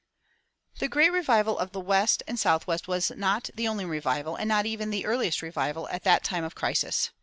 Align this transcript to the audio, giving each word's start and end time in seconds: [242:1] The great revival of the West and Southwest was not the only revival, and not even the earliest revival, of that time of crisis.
[242:1] 0.77 0.79
The 0.79 0.87
great 0.87 1.11
revival 1.11 1.59
of 1.59 1.73
the 1.73 1.79
West 1.79 2.23
and 2.27 2.39
Southwest 2.39 2.87
was 2.87 3.11
not 3.11 3.51
the 3.53 3.67
only 3.67 3.85
revival, 3.85 4.35
and 4.35 4.47
not 4.47 4.65
even 4.65 4.89
the 4.89 5.05
earliest 5.05 5.43
revival, 5.43 5.85
of 5.85 6.01
that 6.01 6.23
time 6.23 6.43
of 6.43 6.55
crisis. 6.55 7.11